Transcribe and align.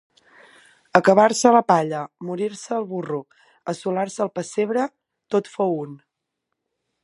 Acabar-se 0.99 1.51
la 1.55 1.61
palla, 1.71 1.99
morir-se 2.29 2.73
el 2.77 2.89
burro, 2.95 3.21
assolar-se 3.75 4.27
el 4.29 4.33
pessebre, 4.41 4.89
tot 5.37 5.53
fou 5.59 5.81
un. 5.87 5.97